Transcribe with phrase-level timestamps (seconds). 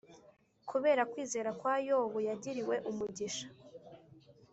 [0.69, 3.47] kubera kwizera kwa yobu yagiriwe umugisha